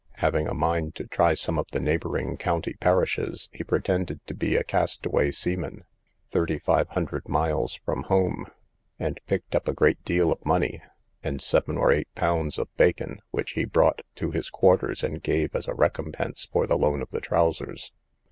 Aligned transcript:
Having 0.13 0.47
a 0.47 0.55
mind 0.55 0.95
to 0.95 1.05
try 1.05 1.35
some 1.35 1.59
of 1.59 1.67
the 1.71 1.79
neighbouring 1.79 2.35
country 2.35 2.73
parishes, 2.73 3.49
he 3.53 3.63
pretended 3.63 4.25
to 4.25 4.33
be 4.33 4.55
a 4.55 4.63
cast 4.63 5.05
away 5.05 5.29
seaman, 5.29 5.83
3500 6.31 7.29
miles 7.29 7.75
from 7.85 8.01
home, 8.05 8.47
and 8.97 9.21
picked 9.27 9.53
up 9.53 9.67
a 9.67 9.73
great 9.75 10.03
deal 10.03 10.31
of 10.31 10.43
money, 10.43 10.81
and 11.21 11.39
seven 11.39 11.77
or 11.77 11.91
eight 11.91 12.11
pounds 12.15 12.57
of 12.57 12.75
bacon, 12.77 13.19
which 13.29 13.51
he 13.51 13.63
brought 13.63 14.01
to 14.15 14.31
his 14.31 14.49
quarters, 14.49 15.03
and 15.03 15.21
gave 15.21 15.55
as 15.55 15.67
a 15.67 15.75
recompense 15.75 16.47
for 16.51 16.65
the 16.65 16.79
loan 16.79 17.03
of 17.03 17.11
the 17.11 17.21
trowsers. 17.21 17.91